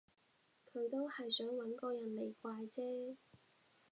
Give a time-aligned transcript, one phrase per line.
[0.65, 3.17] 佢都係想搵個人嚟怪啫